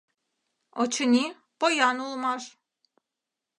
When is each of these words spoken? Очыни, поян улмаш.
Очыни, 0.81 1.25
поян 1.59 1.97
улмаш. 2.05 2.43